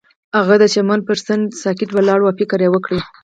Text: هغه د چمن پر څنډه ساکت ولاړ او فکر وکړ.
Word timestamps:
هغه 0.37 0.55
د 0.59 0.63
چمن 0.73 0.99
پر 1.07 1.17
څنډه 1.25 1.57
ساکت 1.63 1.89
ولاړ 1.93 2.19
او 2.25 2.31
فکر 2.39 2.59
وکړ. 2.69 2.93